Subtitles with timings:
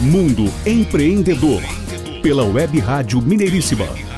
[0.00, 1.62] Mundo Empreendedor,
[2.22, 4.15] pela Web Rádio Mineiríssima.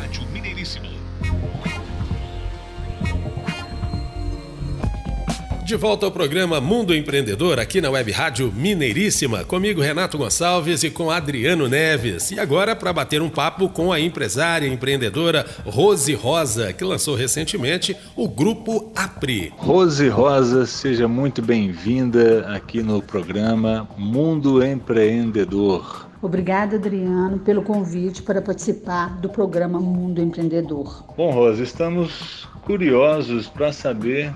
[5.69, 10.89] De volta ao programa Mundo Empreendedor aqui na Web Rádio Mineiríssima, comigo Renato Gonçalves e
[10.89, 12.31] com Adriano Neves.
[12.31, 17.15] E agora para bater um papo com a empresária e empreendedora Rose Rosa, que lançou
[17.15, 19.53] recentemente o grupo APRI.
[19.59, 26.09] Rose Rosa, seja muito bem-vinda aqui no programa Mundo Empreendedor.
[26.23, 31.05] Obrigada, Adriano, pelo convite para participar do programa Mundo Empreendedor.
[31.15, 34.35] Bom, Rosa, estamos curiosos para saber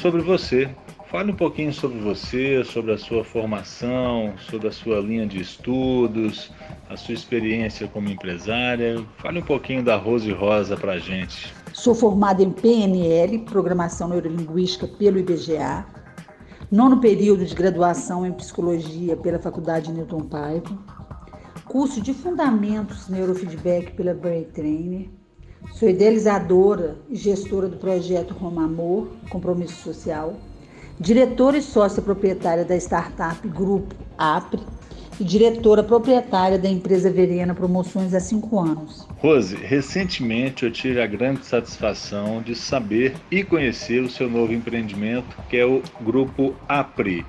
[0.00, 0.70] sobre você.
[1.10, 6.50] Fale um pouquinho sobre você, sobre a sua formação, sobre a sua linha de estudos,
[6.90, 9.04] a sua experiência como empresária.
[9.18, 11.54] Fale um pouquinho da Rose Rosa para a gente.
[11.72, 15.86] Sou formada em PNL, Programação Neurolinguística, pelo IBGA.
[16.70, 20.76] Nono período de graduação em Psicologia pela Faculdade Newton Paiva.
[21.66, 25.08] Curso de Fundamentos Neurofeedback pela Brain Trainer
[25.72, 30.34] Sou idealizadora e gestora do projeto Roma Amor, Compromisso Social,
[31.00, 34.60] diretora e sócia proprietária da startup Grupo APRE
[35.18, 39.06] e diretora proprietária da empresa Verena Promoções há cinco anos.
[39.18, 45.36] Rose, recentemente eu tive a grande satisfação de saber e conhecer o seu novo empreendimento,
[45.48, 47.26] que é o Grupo APRE.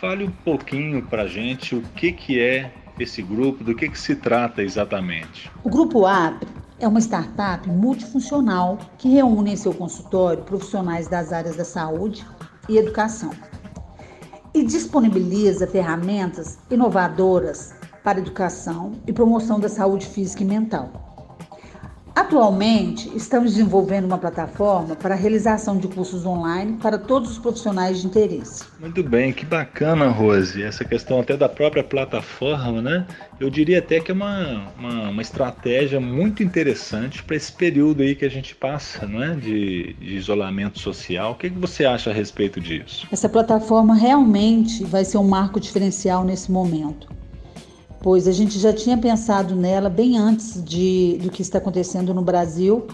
[0.00, 4.14] Fale um pouquinho para gente o que, que é esse grupo, do que, que se
[4.14, 5.50] trata exatamente.
[5.64, 6.46] O Grupo APRE
[6.82, 12.26] é uma startup multifuncional que reúne em seu consultório profissionais das áreas da saúde
[12.68, 13.30] e educação
[14.52, 21.11] e disponibiliza ferramentas inovadoras para educação e promoção da saúde física e mental.
[22.14, 28.00] Atualmente, estamos desenvolvendo uma plataforma para a realização de cursos online para todos os profissionais
[28.00, 28.64] de interesse.
[28.78, 30.62] Muito bem, que bacana, Rose.
[30.62, 33.06] Essa questão até da própria plataforma, né?
[33.40, 38.14] Eu diria até que é uma, uma, uma estratégia muito interessante para esse período aí
[38.14, 39.34] que a gente passa, não é?
[39.34, 41.32] De, de isolamento social.
[41.32, 43.06] O que, que você acha a respeito disso?
[43.10, 47.21] Essa plataforma realmente vai ser um marco diferencial nesse momento
[48.02, 52.20] pois a gente já tinha pensado nela bem antes de, do que está acontecendo no
[52.20, 52.86] Brasil,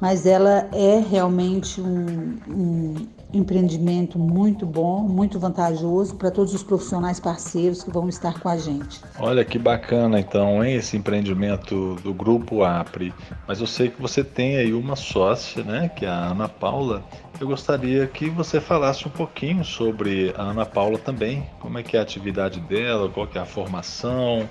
[0.00, 2.94] mas ela é realmente um, um
[3.32, 8.56] empreendimento muito bom, muito vantajoso para todos os profissionais parceiros que vão estar com a
[8.56, 9.00] gente.
[9.18, 13.14] Olha que bacana então, hein, esse empreendimento do grupo APRE.
[13.46, 17.02] Mas eu sei que você tem aí uma sócia, né, que é a Ana Paula.
[17.40, 21.46] Eu gostaria que você falasse um pouquinho sobre a Ana Paula também.
[21.60, 24.48] Como é que é a atividade dela, qual que é a formação,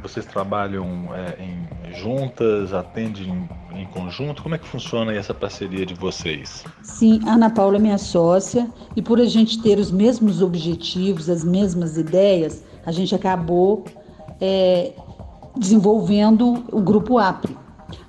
[0.00, 4.42] vocês trabalham é, em juntas, atendem em, conjunto?
[4.42, 6.64] Como é que funciona essa parceria de vocês?
[6.82, 11.28] Sim, a Ana Paula é minha sócia e por a gente ter os mesmos objetivos,
[11.28, 13.84] as mesmas ideias, a gente acabou
[14.40, 14.92] é,
[15.56, 17.56] desenvolvendo o grupo APRE.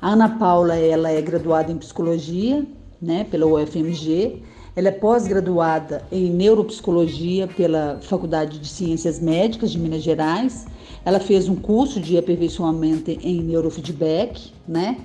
[0.02, 2.66] A Ana Paula ela é graduada em psicologia,
[3.02, 4.42] né, pela UFMG.
[4.76, 10.66] Ela é pós-graduada em neuropsicologia pela Faculdade de Ciências Médicas de Minas Gerais
[11.06, 14.98] ela fez um curso de aperfeiçoamento em neurofeedback, né?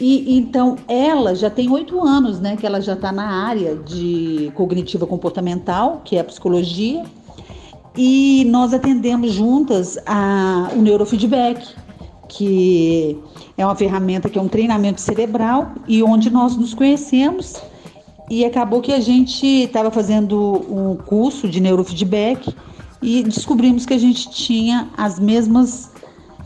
[0.00, 2.56] E então ela já tem oito anos, né?
[2.56, 7.04] Que ela já está na área de cognitiva comportamental, que é a psicologia,
[7.96, 11.74] e nós atendemos juntas a, o neurofeedback,
[12.28, 13.16] que
[13.56, 17.54] é uma ferramenta que é um treinamento cerebral e onde nós nos conhecemos
[18.28, 22.54] e acabou que a gente estava fazendo um curso de neurofeedback
[23.04, 25.92] e descobrimos que a gente tinha as mesmas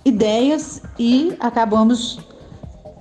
[0.05, 2.19] ideias e acabamos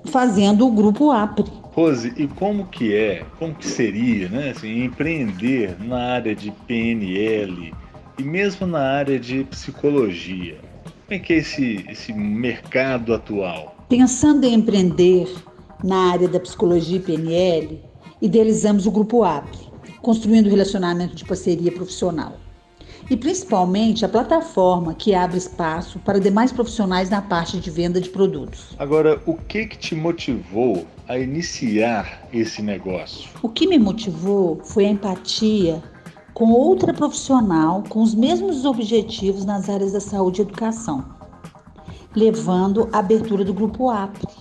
[0.05, 1.51] fazendo o grupo APRE.
[1.71, 7.73] Rose, e como que é, como que seria, né, assim, empreender na área de PNL
[8.19, 10.59] e mesmo na área de psicologia?
[11.07, 13.75] Como é que é esse, esse mercado atual?
[13.89, 15.27] Pensando em empreender
[15.83, 17.81] na área da psicologia e PNL,
[18.21, 19.57] idealizamos o grupo APRE,
[20.01, 22.37] construindo relacionamento de parceria profissional
[23.09, 28.09] e principalmente a plataforma que abre espaço para demais profissionais na parte de venda de
[28.09, 28.75] produtos.
[28.77, 33.29] Agora, o que que te motivou a iniciar esse negócio?
[33.41, 35.81] O que me motivou foi a empatia
[36.33, 41.03] com outra profissional com os mesmos objetivos nas áreas da saúde e educação,
[42.15, 44.36] levando a abertura do grupo APRE,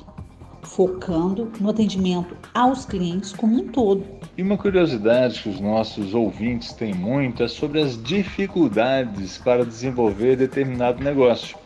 [0.77, 4.05] focando no atendimento aos clientes como um todo.
[4.37, 10.37] E uma curiosidade que os nossos ouvintes têm muito é sobre as dificuldades para desenvolver
[10.37, 11.57] determinado negócio.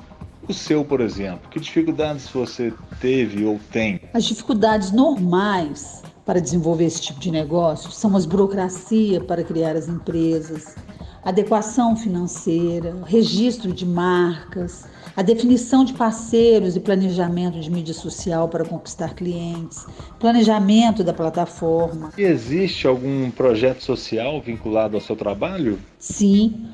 [0.48, 4.00] O seu, por exemplo, que dificuldades você teve ou tem?
[4.14, 9.88] As dificuldades normais para desenvolver esse tipo de negócio são as burocracia para criar as
[9.88, 10.76] empresas,
[11.24, 14.86] adequação financeira, registro de marcas,
[15.16, 19.86] a definição de parceiros e planejamento de mídia social para conquistar clientes,
[20.18, 22.10] planejamento da plataforma.
[22.16, 25.78] E existe algum projeto social vinculado ao seu trabalho?
[25.98, 26.68] Sim,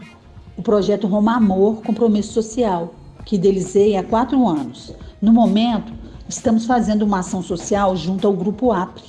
[0.56, 2.94] o projeto Roma Amor Compromisso Social,
[3.24, 4.92] que idealizei há quatro anos.
[5.20, 5.92] No momento,
[6.28, 9.02] estamos fazendo uma ação social junto ao Grupo APRE,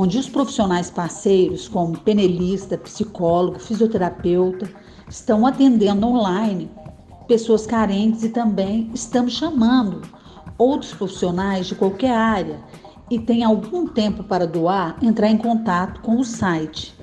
[0.00, 4.66] onde os profissionais parceiros, como penelista, psicólogo, fisioterapeuta,
[5.06, 6.70] estão atendendo online
[7.28, 10.00] pessoas carentes e também estamos chamando
[10.56, 12.58] outros profissionais de qualquer área
[13.10, 16.98] e tem algum tempo para doar, entrar em contato com o site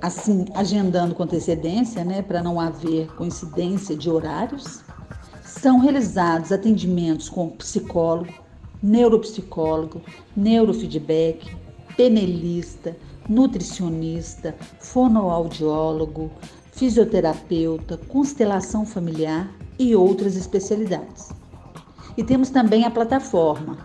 [0.00, 4.82] assim agendando com antecedência, né, para não haver coincidência de horários.
[5.44, 8.32] São realizados atendimentos com psicólogo,
[8.82, 10.00] neuropsicólogo,
[10.34, 11.54] neurofeedback,
[11.98, 12.96] penelista,
[13.28, 16.30] nutricionista, fonoaudiólogo,
[16.76, 21.30] fisioterapeuta, constelação familiar e outras especialidades.
[22.16, 23.78] E temos também a plataforma,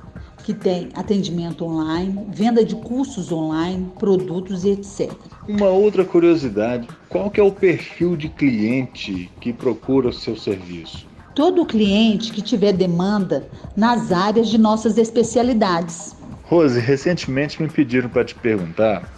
[0.44, 5.12] que tem atendimento online, venda de cursos online, produtos e etc.
[5.48, 11.08] Uma outra curiosidade, qual que é o perfil de cliente que procura o seu serviço?
[11.34, 16.16] Todo cliente que tiver demanda nas áreas de nossas especialidades.
[16.44, 19.10] Rose, recentemente me pediram para te perguntar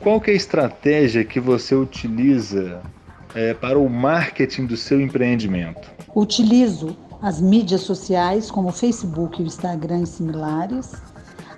[0.00, 2.80] qual que é a estratégia que você utiliza
[3.34, 5.90] é, para o marketing do seu empreendimento?
[6.14, 10.92] Utilizo as mídias sociais como o Facebook e o Instagram e similares,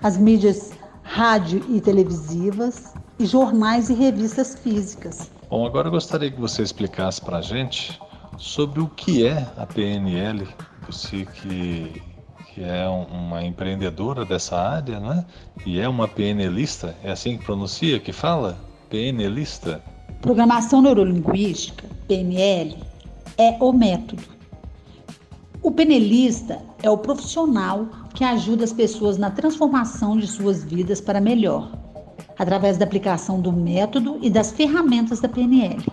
[0.03, 0.73] as mídias
[1.03, 5.31] rádio e televisivas e jornais e revistas físicas.
[5.49, 8.01] Bom, agora eu gostaria que você explicasse para a gente
[8.39, 10.49] sobre o que é a PNL,
[10.87, 12.03] você que,
[12.47, 15.25] que é uma empreendedora dessa área, né?
[15.65, 18.59] E é uma PNLista, é assim que pronuncia, que fala?
[18.91, 19.83] PNLista?
[20.21, 22.77] Programação Neurolinguística, PNL,
[23.37, 24.23] é o método.
[25.63, 31.21] O penelista é o profissional que ajuda as pessoas na transformação de suas vidas para
[31.21, 31.73] melhor,
[32.39, 35.85] através da aplicação do método e das ferramentas da PNL.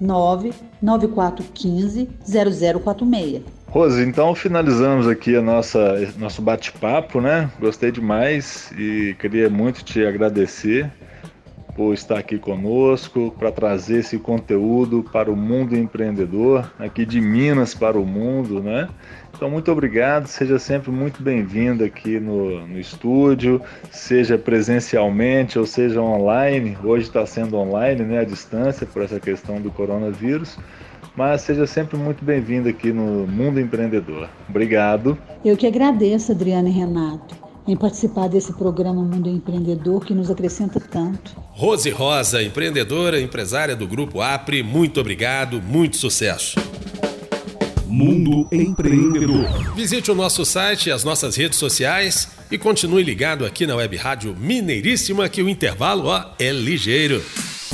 [0.00, 3.42] 99415 0046.
[3.68, 7.50] Rose, então finalizamos aqui a nossa nosso bate-papo, né?
[7.58, 10.92] Gostei demais e queria muito te agradecer
[11.74, 17.74] por estar aqui conosco para trazer esse conteúdo para o mundo empreendedor, aqui de Minas
[17.74, 18.88] para o mundo, né?
[19.36, 26.00] Então, muito obrigado, seja sempre muito bem-vindo aqui no, no estúdio, seja presencialmente ou seja
[26.00, 26.78] online.
[26.84, 30.56] Hoje está sendo online, né, à distância, por essa questão do coronavírus.
[31.16, 34.28] Mas seja sempre muito bem-vindo aqui no Mundo Empreendedor.
[34.48, 35.18] Obrigado.
[35.44, 40.78] Eu que agradeço, Adriana e Renato em participar desse programa Mundo Empreendedor que nos acrescenta
[40.80, 41.36] tanto.
[41.50, 46.58] Rose Rosa, empreendedora, empresária do Grupo APRE, muito obrigado, muito sucesso.
[47.86, 49.74] Mundo Empreendedor.
[49.74, 53.96] Visite o nosso site e as nossas redes sociais e continue ligado aqui na Web
[53.96, 57.22] Rádio Mineiríssima que o intervalo ó, é ligeiro.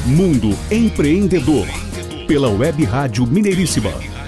[0.07, 1.67] Mundo Empreendedor.
[2.27, 4.20] Pela Web Rádio Mineiríssima